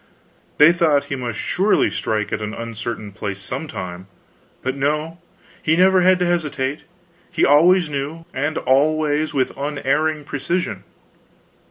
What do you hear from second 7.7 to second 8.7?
knew, and